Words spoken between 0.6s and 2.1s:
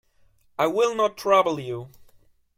will not trouble you.